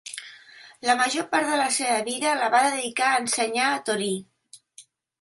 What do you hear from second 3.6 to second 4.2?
a Torí.